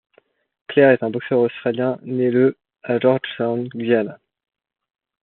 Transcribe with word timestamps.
Clair 0.67 0.89
est 0.89 1.03
un 1.03 1.11
boxeur 1.11 1.37
australien 1.37 1.99
né 2.01 2.31
le 2.31 2.57
à 2.81 2.97
Georgetown, 2.97 3.67
Guyana. 3.67 4.19